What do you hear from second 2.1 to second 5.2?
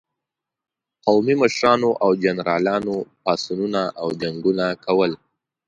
جنرالانو پاڅونونه او جنګونه کول.